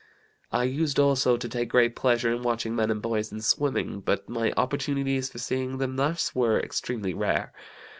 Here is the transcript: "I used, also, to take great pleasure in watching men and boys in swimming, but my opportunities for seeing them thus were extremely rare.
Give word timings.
"I 0.51 0.63
used, 0.63 0.97
also, 0.99 1.37
to 1.37 1.47
take 1.47 1.69
great 1.69 1.95
pleasure 1.95 2.33
in 2.33 2.41
watching 2.41 2.75
men 2.75 2.89
and 2.89 3.03
boys 3.03 3.31
in 3.31 3.39
swimming, 3.41 3.99
but 3.99 4.27
my 4.27 4.51
opportunities 4.57 5.29
for 5.29 5.37
seeing 5.37 5.77
them 5.77 5.95
thus 5.95 6.33
were 6.33 6.59
extremely 6.59 7.13
rare. 7.13 7.53